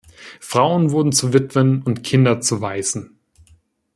[0.39, 3.19] Frauen wurden zu Witwen und Kinder zu Waisen.